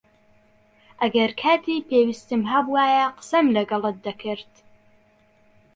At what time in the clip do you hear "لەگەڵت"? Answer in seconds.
3.55-3.97